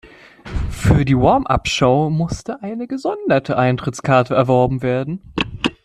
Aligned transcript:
Für 0.71 1.05
die 1.05 1.15
Warm-up-Show 1.15 2.09
musste 2.09 2.63
eine 2.63 2.87
gesonderte 2.87 3.55
Eintrittskarte 3.55 4.33
erworben 4.33 4.81
werden. 4.81 5.21